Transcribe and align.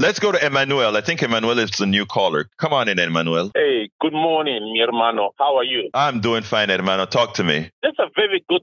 Let's 0.00 0.18
go 0.18 0.32
to 0.32 0.42
Emmanuel. 0.42 0.96
I 0.96 1.02
think 1.02 1.22
Emmanuel 1.22 1.58
is 1.58 1.72
the 1.72 1.84
new 1.84 2.06
caller. 2.06 2.48
Come 2.56 2.72
on 2.72 2.88
in, 2.88 2.98
Emmanuel. 2.98 3.50
Hey, 3.54 3.90
good 4.00 4.14
morning, 4.14 4.72
mi 4.72 4.80
hermano. 4.80 5.32
How 5.38 5.58
are 5.58 5.62
you? 5.62 5.90
I'm 5.92 6.20
doing 6.20 6.42
fine, 6.42 6.70
hermano. 6.70 7.04
Talk 7.04 7.34
to 7.34 7.44
me. 7.44 7.70
That's 7.82 7.98
a 7.98 8.08
very 8.16 8.42
good 8.48 8.62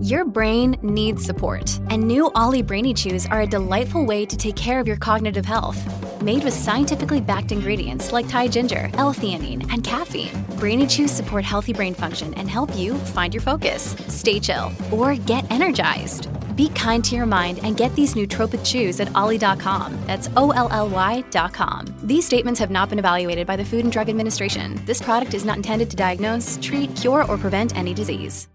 Your 0.00 0.24
brain 0.24 0.76
needs 0.82 1.24
support, 1.24 1.78
and 1.90 2.02
new 2.02 2.28
OLLY 2.34 2.62
Brainy 2.62 2.92
Chews 2.92 3.24
are 3.26 3.42
a 3.42 3.46
delightful 3.46 4.04
way 4.04 4.26
to 4.26 4.36
take 4.36 4.56
care 4.56 4.80
of 4.80 4.88
your 4.88 4.96
cognitive 4.96 5.44
health. 5.44 5.78
Made 6.20 6.42
with 6.42 6.54
scientifically 6.54 7.20
backed 7.20 7.52
ingredients 7.52 8.10
like 8.10 8.28
Thai 8.28 8.48
ginger, 8.48 8.90
L-theanine, 8.94 9.72
and 9.72 9.84
caffeine, 9.84 10.44
Brainy 10.58 10.88
Chews 10.88 11.12
support 11.12 11.44
healthy 11.44 11.72
brain 11.72 11.94
function 11.94 12.34
and 12.34 12.50
help 12.50 12.74
you 12.76 12.96
find 13.14 13.32
your 13.32 13.42
focus, 13.42 13.94
stay 14.08 14.40
chill, 14.40 14.72
or 14.90 15.14
get 15.14 15.48
energized. 15.52 16.26
Be 16.56 16.68
kind 16.70 17.04
to 17.04 17.16
your 17.16 17.26
mind 17.26 17.60
and 17.62 17.76
get 17.76 17.94
these 17.94 18.14
nootropic 18.14 18.64
chews 18.64 19.00
at 19.00 19.14
olly.com. 19.14 19.96
That's 20.06 20.28
O-L-L-Y.com. 20.36 21.86
These 22.02 22.26
statements 22.26 22.60
have 22.60 22.70
not 22.70 22.88
been 22.88 22.98
evaluated 22.98 23.46
by 23.46 23.56
the 23.56 23.64
Food 23.64 23.84
and 23.84 23.92
Drug 23.92 24.08
Administration. 24.08 24.80
This 24.84 25.00
product 25.02 25.34
is 25.34 25.44
not 25.44 25.56
intended 25.56 25.90
to 25.90 25.96
diagnose, 25.96 26.58
treat, 26.62 26.94
cure, 26.96 27.24
or 27.24 27.36
prevent 27.38 27.76
any 27.76 27.94
disease. 27.94 28.48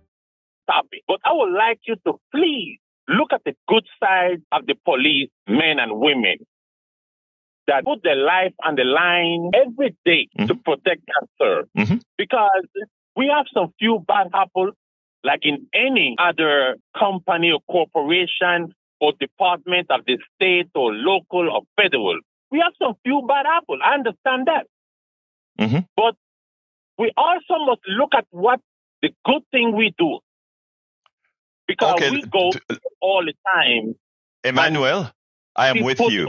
topic. 0.70 1.02
But 1.08 1.22
I 1.24 1.32
would 1.32 1.54
like 1.54 1.80
you 1.88 1.96
to 2.06 2.20
please 2.36 2.78
look 3.08 3.32
at 3.32 3.42
the 3.46 3.56
good 3.70 3.86
side 4.04 4.42
of 4.52 4.66
the 4.66 4.76
police, 4.84 5.30
men 5.48 5.80
and 5.80 5.98
women, 5.98 6.40
that 7.68 7.86
put 7.86 8.04
their 8.04 8.18
life 8.18 8.54
on 8.66 8.76
the 8.76 8.84
line 8.84 9.52
every 9.56 9.96
day 10.04 10.28
to 10.46 10.56
protect 10.56 11.04
and 11.08 11.30
serve. 11.40 11.66
Mhm. 11.78 12.02
Because 12.18 12.68
we 13.16 13.28
have 13.28 13.46
some 13.54 13.74
few 13.80 14.00
bad 14.06 14.28
apples, 14.34 14.74
like 15.28 15.42
in 15.44 15.68
any 15.74 16.16
other 16.18 16.78
company 16.98 17.52
or 17.52 17.60
corporation 17.70 18.74
or 19.02 19.12
department 19.20 19.88
of 19.92 20.02
the 20.08 20.18
state 20.34 20.70
or 20.74 20.94
local 20.94 21.46
or 21.56 21.62
federal. 21.76 22.18
We 22.50 22.60
have 22.66 22.74
some 22.82 22.94
few 23.04 23.20
bad 23.28 23.46
apples. 23.58 23.80
I 23.84 23.94
understand 24.00 24.48
that. 24.48 24.66
Mhm. 25.60 25.86
But 25.96 26.16
we 26.98 27.12
also 27.18 27.56
must 27.70 27.82
look 28.00 28.14
at 28.16 28.26
what 28.32 28.60
the 29.02 29.10
good 29.26 29.44
thing 29.52 29.76
we 29.76 29.94
do. 29.98 30.20
Because 31.68 31.96
Okay, 31.96 32.10
we 32.12 32.22
go 32.24 32.52
all 33.02 33.24
the 33.26 33.34
time. 33.54 33.96
Emmanuel, 34.44 35.12
I 35.56 35.68
am 35.70 35.84
with 35.84 36.00
you. 36.00 36.24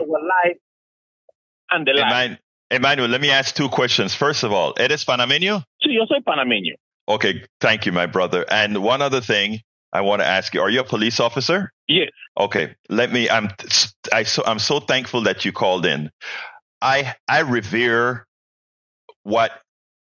And 1.70 1.86
the 1.86 1.92
life. 1.92 2.11
Eman- 2.11 2.39
Emmanuel, 2.70 3.08
let 3.08 3.20
me 3.20 3.30
ask 3.30 3.55
two 3.55 3.69
questions. 3.69 4.14
First 4.14 4.42
of 4.45 4.53
all, 4.53 4.75
¿eres 4.77 5.05
panameño? 5.05 5.62
Sí, 5.83 5.95
yo 5.95 6.05
soy 6.06 6.20
panameño. 6.20 6.75
Okay, 7.09 7.45
thank 7.61 7.87
you, 7.87 7.92
my 7.92 8.06
brother. 8.06 8.45
And 8.51 8.83
one 8.83 9.01
other 9.03 9.20
thing 9.23 9.61
I 9.92 10.03
want 10.03 10.20
to 10.23 10.27
ask 10.27 10.55
you: 10.55 10.61
Are 10.61 10.70
you 10.70 10.81
a 10.81 10.84
police 10.84 11.20
officer? 11.20 11.73
Yes. 11.89 12.11
Okay, 12.39 12.75
let 12.91 13.11
me. 13.11 13.31
I'm. 13.31 13.48
I 14.12 14.25
so 14.25 14.42
I'm 14.47 14.59
so 14.59 14.81
thankful 14.81 15.23
that 15.23 15.45
you 15.45 15.53
called 15.53 15.86
in. 15.86 16.11
I 16.83 17.14
I 17.27 17.41
revere 17.41 18.27
what 19.23 19.51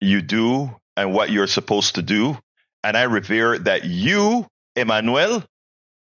you 0.00 0.22
do 0.22 0.74
and 0.96 1.12
what 1.14 1.30
you're 1.30 1.46
supposed 1.46 1.94
to 1.96 2.02
do, 2.02 2.36
and 2.82 2.96
I 2.96 3.04
revere 3.04 3.58
that 3.60 3.84
you, 3.84 4.46
Emmanuel, 4.76 5.44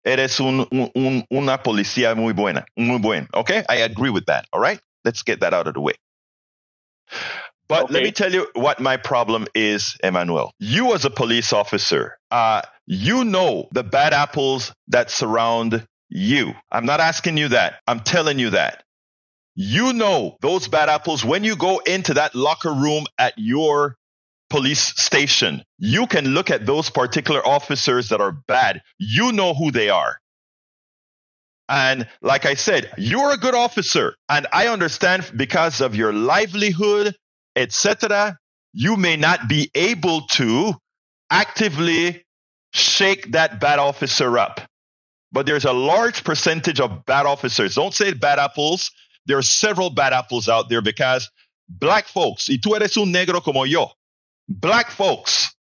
eres 0.04 0.40
un, 0.40 0.66
un, 0.72 0.90
un- 0.96 1.24
una 1.32 1.58
policía 1.58 2.16
muy 2.16 2.32
buena, 2.32 2.64
muy 2.76 2.98
buen. 2.98 3.28
Okay, 3.34 3.62
I 3.68 3.76
agree 3.76 4.10
with 4.10 4.26
that. 4.26 4.46
All 4.52 4.60
right, 4.60 4.80
let's 5.04 5.22
get 5.22 5.40
that 5.40 5.52
out 5.54 5.66
of 5.68 5.74
the 5.74 5.80
way. 5.80 5.94
But 7.68 7.90
let 7.90 8.02
me 8.02 8.12
tell 8.12 8.32
you 8.32 8.46
what 8.54 8.80
my 8.80 8.96
problem 8.96 9.46
is, 9.54 9.96
Emmanuel. 10.02 10.52
You, 10.58 10.94
as 10.94 11.04
a 11.04 11.10
police 11.10 11.52
officer, 11.52 12.16
uh, 12.30 12.62
you 12.86 13.24
know 13.24 13.68
the 13.72 13.84
bad 13.84 14.14
apples 14.14 14.72
that 14.88 15.10
surround 15.10 15.86
you. 16.08 16.54
I'm 16.72 16.86
not 16.86 17.00
asking 17.00 17.36
you 17.36 17.48
that. 17.48 17.80
I'm 17.86 18.00
telling 18.00 18.38
you 18.38 18.50
that. 18.50 18.84
You 19.54 19.92
know 19.92 20.36
those 20.40 20.68
bad 20.68 20.88
apples 20.88 21.24
when 21.24 21.44
you 21.44 21.56
go 21.56 21.78
into 21.78 22.14
that 22.14 22.34
locker 22.34 22.72
room 22.72 23.04
at 23.18 23.34
your 23.36 23.96
police 24.48 24.80
station. 24.80 25.62
You 25.78 26.06
can 26.06 26.28
look 26.28 26.50
at 26.50 26.64
those 26.64 26.88
particular 26.88 27.46
officers 27.46 28.08
that 28.08 28.20
are 28.20 28.32
bad. 28.32 28.80
You 28.98 29.32
know 29.32 29.52
who 29.54 29.70
they 29.70 29.90
are. 29.90 30.18
And 31.68 32.08
like 32.22 32.46
I 32.46 32.54
said, 32.54 32.90
you're 32.96 33.32
a 33.32 33.36
good 33.36 33.54
officer. 33.54 34.14
And 34.28 34.46
I 34.52 34.68
understand 34.68 35.30
because 35.36 35.82
of 35.82 35.94
your 35.94 36.14
livelihood, 36.14 37.14
etc., 37.58 38.38
you 38.72 38.96
may 38.96 39.16
not 39.16 39.48
be 39.48 39.70
able 39.74 40.22
to 40.28 40.74
actively 41.30 42.24
shake 42.72 43.32
that 43.32 43.60
bad 43.60 43.78
officer 43.78 44.38
up. 44.38 44.60
But 45.32 45.46
there's 45.46 45.64
a 45.64 45.72
large 45.72 46.24
percentage 46.24 46.80
of 46.80 47.04
bad 47.04 47.26
officers. 47.26 47.74
Don't 47.74 47.92
say 47.92 48.12
bad 48.14 48.38
apples. 48.38 48.90
There 49.26 49.36
are 49.36 49.42
several 49.42 49.90
bad 49.90 50.12
apples 50.12 50.48
out 50.48 50.68
there 50.68 50.80
because 50.80 51.28
black 51.68 52.06
folks, 52.06 52.48
y 52.48 52.58
tú 52.62 52.74
eres 52.74 52.96
un 52.96 53.12
negro 53.12 53.42
como 53.42 53.64
yo, 53.64 53.90
black 54.48 54.90
folks, 54.90 55.54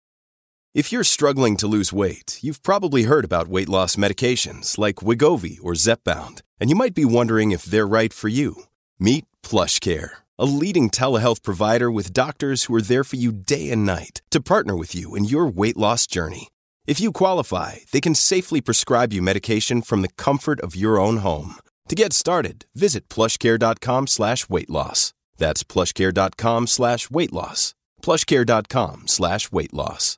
If 0.75 0.91
you're 0.91 1.05
struggling 1.05 1.55
to 1.57 1.67
lose 1.67 1.93
weight, 1.93 2.37
you've 2.41 2.61
probably 2.61 3.03
heard 3.03 3.23
about 3.23 3.47
weight 3.47 3.69
loss 3.69 3.95
medications 3.95 4.77
like 4.77 4.97
Wegovy 4.97 5.57
or 5.63 5.71
Zepbound, 5.71 6.41
and 6.59 6.69
you 6.69 6.75
might 6.75 6.93
be 6.93 7.05
wondering 7.05 7.53
if 7.53 7.63
they're 7.63 7.87
right 7.87 8.11
for 8.11 8.27
you. 8.27 8.63
Meet 8.99 9.23
PlushCare, 9.41 10.09
a 10.37 10.45
leading 10.45 10.89
telehealth 10.89 11.43
provider 11.43 11.91
with 11.91 12.13
doctors 12.13 12.65
who 12.65 12.75
are 12.75 12.81
there 12.81 13.03
for 13.03 13.15
you 13.15 13.31
day 13.31 13.69
and 13.71 13.85
night 13.85 14.21
to 14.31 14.41
partner 14.41 14.75
with 14.75 14.93
you 14.93 15.15
in 15.15 15.25
your 15.25 15.47
weight 15.47 15.77
loss 15.77 16.05
journey. 16.07 16.49
If 16.85 16.99
you 16.99 17.11
qualify, 17.11 17.77
they 17.91 18.01
can 18.01 18.15
safely 18.15 18.61
prescribe 18.61 19.13
you 19.13 19.21
medication 19.21 19.81
from 19.81 20.01
the 20.01 20.13
comfort 20.17 20.59
of 20.61 20.75
your 20.75 20.99
own 20.99 21.17
home. 21.17 21.55
To 21.89 21.95
get 21.95 22.13
started, 22.13 22.65
visit 22.75 23.09
plushcare.com 23.09 24.07
slash 24.07 24.49
weight 24.49 24.69
loss. 24.69 25.13
That's 25.37 25.63
plushcare.com 25.63 26.67
slash 26.67 27.09
weight 27.09 27.33
loss. 27.33 27.73
plushcare.com 28.01 29.07
slash 29.07 29.51
weight 29.51 29.73
loss. 29.73 30.17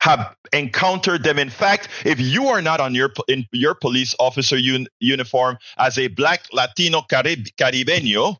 have 0.00 0.36
encountered 0.52 1.24
them. 1.24 1.38
In 1.38 1.50
fact, 1.50 1.88
if 2.04 2.20
you 2.20 2.46
are 2.48 2.62
not 2.62 2.80
on 2.80 2.94
your 2.94 3.10
in 3.28 3.44
your 3.52 3.74
police 3.74 4.14
officer 4.20 4.56
un, 4.56 4.86
uniform 5.00 5.58
as 5.78 5.98
a 5.98 6.08
black 6.08 6.42
Latino 6.52 7.02
Carib, 7.02 7.46
Caribeño, 7.58 8.36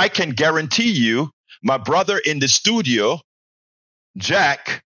I 0.00 0.08
can 0.08 0.30
guarantee 0.30 0.92
you, 0.92 1.28
my 1.62 1.76
brother 1.76 2.16
in 2.16 2.38
the 2.38 2.48
studio, 2.48 3.20
Jack, 4.16 4.82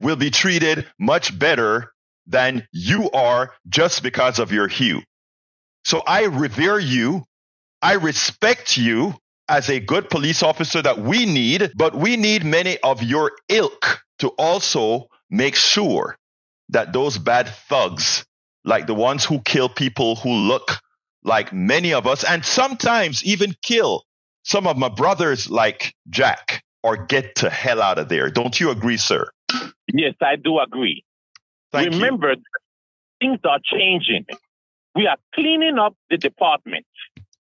will 0.00 0.16
be 0.16 0.32
treated 0.32 0.88
much 0.98 1.38
better 1.38 1.92
than 2.26 2.66
you 2.72 3.12
are 3.12 3.54
just 3.68 4.02
because 4.02 4.40
of 4.40 4.50
your 4.50 4.66
hue. 4.66 5.02
So 5.84 6.02
I 6.04 6.24
revere 6.24 6.80
you. 6.80 7.26
I 7.80 7.92
respect 7.92 8.76
you 8.76 9.14
as 9.48 9.70
a 9.70 9.78
good 9.78 10.10
police 10.10 10.42
officer 10.42 10.82
that 10.82 10.98
we 10.98 11.26
need, 11.26 11.70
but 11.76 11.94
we 11.94 12.16
need 12.16 12.44
many 12.44 12.76
of 12.78 13.04
your 13.04 13.30
ilk 13.48 14.00
to 14.18 14.30
also 14.30 15.06
make 15.30 15.54
sure 15.54 16.16
that 16.70 16.92
those 16.92 17.18
bad 17.18 17.48
thugs, 17.68 18.24
like 18.64 18.88
the 18.88 18.94
ones 18.94 19.24
who 19.24 19.38
kill 19.42 19.68
people 19.68 20.16
who 20.16 20.30
look 20.30 20.72
like 21.22 21.52
many 21.52 21.94
of 21.94 22.08
us, 22.08 22.24
and 22.24 22.44
sometimes 22.44 23.22
even 23.22 23.54
kill 23.62 24.02
some 24.42 24.66
of 24.66 24.76
my 24.76 24.88
brothers 24.88 25.50
like 25.50 25.94
Jack, 26.08 26.62
or 26.82 26.96
get 26.96 27.34
the 27.36 27.50
hell 27.50 27.82
out 27.82 27.98
of 27.98 28.08
there. 28.08 28.30
Don't 28.30 28.58
you 28.58 28.70
agree, 28.70 28.96
sir? 28.96 29.30
Yes, 29.92 30.14
I 30.22 30.36
do 30.36 30.58
agree. 30.60 31.04
Thank 31.72 31.92
you. 31.92 32.00
Remember, 32.00 32.34
things 33.20 33.38
are 33.44 33.60
changing. 33.62 34.26
We 34.94 35.06
are 35.06 35.16
cleaning 35.34 35.78
up 35.78 35.94
the 36.08 36.16
department. 36.16 36.86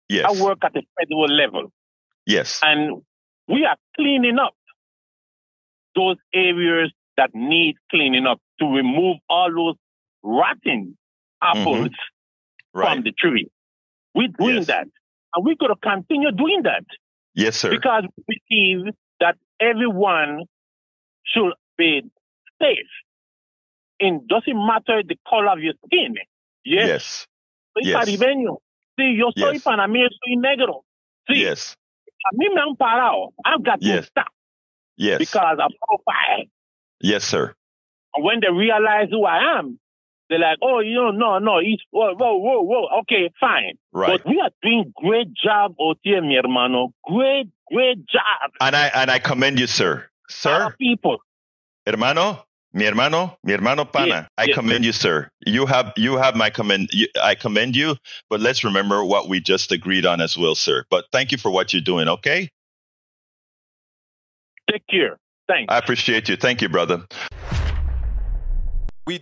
Yes. 0.10 0.26
I 0.28 0.42
work 0.44 0.60
at 0.64 0.74
the 0.74 0.84
federal 1.00 1.28
level, 1.28 1.72
Yes. 2.26 2.60
and 2.64 3.02
we 3.48 3.66
are 3.66 3.76
cleaning 3.96 4.40
up 4.40 4.54
those 5.96 6.18
areas 6.34 6.92
that 7.18 7.32
need 7.34 7.76
cleaning 7.92 8.26
up 8.26 8.40
to 8.60 8.66
remove 8.66 9.18
all 9.30 9.52
those 9.54 9.76
rotten 10.24 10.98
apples 11.42 11.90
Mm-hmm. 11.90 12.80
Right. 12.80 12.94
from 12.96 13.04
the 13.04 13.12
tree. 13.12 13.50
We're 14.14 14.28
doing 14.40 14.58
Yes. 14.58 14.68
that, 14.68 14.88
and 15.34 15.46
we're 15.46 15.56
going 15.56 15.74
to 15.74 15.80
continue 15.82 16.32
doing 16.32 16.64
that 16.64 16.86
Yes, 17.34 17.58
sir. 17.58 17.70
because 17.70 18.04
we 18.28 18.42
believe 18.50 18.94
that 19.20 19.36
everyone 19.60 20.44
should 21.26 21.54
be 21.78 22.02
safe. 22.62 22.92
It 24.00 24.28
doesn't 24.28 24.56
matter 24.68 25.02
the 25.04 25.16
color 25.28 25.52
of 25.52 25.60
your 25.60 25.74
skin. 25.86 26.16
Yes, 26.64 26.88
Yes. 26.88 27.28
soy 27.74 27.90
yes. 27.90 27.96
caribeño. 28.06 28.58
Sí, 29.00 29.18
yo 29.18 29.32
soy 29.36 29.54
Yes. 29.56 29.64
panameño, 29.64 30.08
soy 30.10 30.36
negro. 30.38 30.84
Sí, 31.30 31.42
Yes. 31.42 31.76
a 32.26 32.36
mí 32.36 32.48
me 32.54 32.62
han 32.62 32.76
parado. 32.76 33.34
I've 33.46 33.64
got 33.64 33.80
Yes. 33.82 34.06
to 34.06 34.08
stop 34.08 34.28
Yes. 34.98 35.20
because 35.20 35.58
I'm 35.60 35.72
profile. 35.88 36.46
Yes, 37.00 37.24
sir. 37.24 37.54
And 38.16 38.24
when 38.26 38.40
they 38.40 38.50
realize 38.52 39.10
who 39.12 39.26
I 39.26 39.60
am, 39.60 39.80
they're 40.30 40.40
like, 40.40 40.58
oh, 40.62 40.80
you 40.80 40.96
know, 40.96 41.12
no, 41.12 41.40
no, 41.40 41.60
he's, 41.60 41.80
whoa, 41.92 42.14
whoa, 42.16 42.38
whoa, 42.38 42.62
whoa. 42.62 43.00
Okay, 43.02 43.32
fine. 43.40 43.78
Right. 43.94 44.22
But 44.24 44.26
we 44.30 44.40
are 44.42 44.50
doing 44.62 44.94
great 44.96 45.34
job 45.34 45.76
out 45.82 45.98
here, 46.02 46.22
mi 46.22 46.36
hermano. 46.36 46.94
Great, 47.06 47.48
great 47.72 48.06
job. 48.08 48.52
And 48.62 48.76
I 48.76 48.88
and 48.88 49.10
I 49.10 49.20
commend 49.20 49.60
you, 49.60 49.68
sir. 49.68 50.06
Sir? 50.30 50.52
Our 50.52 50.70
Sir, 50.72 50.76
people. 50.78 51.18
hermano, 51.86 52.44
Mi 52.74 52.84
hermano, 52.84 53.38
mi 53.44 53.54
hermano 53.54 53.86
pana, 53.86 54.08
Yeah, 54.08 54.26
I 54.38 54.44
yeah. 54.44 54.56
commend 54.56 54.84
you, 54.86 54.92
sir. 54.92 55.30
You 55.46 55.66
have 55.66 55.94
you 55.96 56.18
have 56.18 56.36
my 56.36 56.50
commend. 56.50 56.90
You, 56.92 57.08
I 57.24 57.34
commend 57.34 57.76
you. 57.78 57.96
But 58.30 58.42
let's 58.42 58.64
remember 58.66 59.04
what 59.06 59.30
we 59.30 59.40
just 59.40 59.72
agreed 59.72 60.06
on 60.06 60.20
as 60.22 60.38
well, 60.38 60.54
sir. 60.54 60.84
But 60.92 61.06
thank 61.14 61.32
you 61.32 61.38
for 61.38 61.50
what 61.50 61.72
you're 61.74 61.82
doing. 61.82 62.08
Okay, 62.10 62.50
Take 64.70 64.86
care. 64.88 65.18
Thanks. 65.48 65.72
I 65.74 65.78
appreciate 65.78 66.28
you. 66.28 66.36
Thank 66.36 66.62
you, 66.62 66.68
brother. 66.68 67.06
we 69.08 69.22